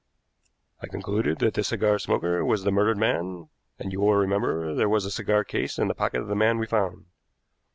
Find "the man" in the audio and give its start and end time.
6.27-6.57